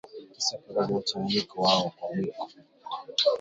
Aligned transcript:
Kisha 0.33 0.55
koroga 0.61 0.93
mchanganyiko 0.99 1.55
wao 1.63 1.85
kwa 1.95 2.07
mwiko 2.13 2.43